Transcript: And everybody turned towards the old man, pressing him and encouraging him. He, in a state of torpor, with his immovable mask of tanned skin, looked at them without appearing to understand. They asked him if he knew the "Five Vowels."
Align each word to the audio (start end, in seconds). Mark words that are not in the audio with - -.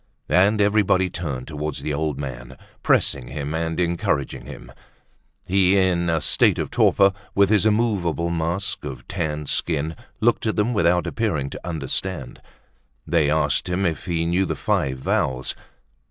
And 0.29 0.59
everybody 0.59 1.11
turned 1.11 1.47
towards 1.47 1.83
the 1.83 1.93
old 1.93 2.17
man, 2.17 2.57
pressing 2.81 3.27
him 3.27 3.53
and 3.53 3.79
encouraging 3.79 4.47
him. 4.47 4.71
He, 5.47 5.77
in 5.77 6.09
a 6.09 6.21
state 6.21 6.57
of 6.57 6.71
torpor, 6.71 7.11
with 7.35 7.51
his 7.51 7.67
immovable 7.67 8.31
mask 8.31 8.83
of 8.83 9.07
tanned 9.07 9.47
skin, 9.49 9.95
looked 10.19 10.47
at 10.47 10.55
them 10.55 10.73
without 10.73 11.05
appearing 11.05 11.51
to 11.51 11.61
understand. 11.63 12.41
They 13.05 13.29
asked 13.29 13.69
him 13.69 13.85
if 13.85 14.05
he 14.07 14.25
knew 14.25 14.47
the 14.47 14.55
"Five 14.55 14.97
Vowels." 14.97 15.53